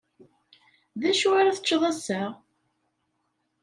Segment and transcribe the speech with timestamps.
[1.01, 2.21] D acu ara teččeḍ ass-a?